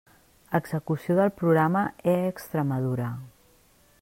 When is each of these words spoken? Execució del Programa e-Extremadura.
Execució 0.59 1.17
del 1.19 1.31
Programa 1.43 1.85
e-Extremadura. 2.15 3.15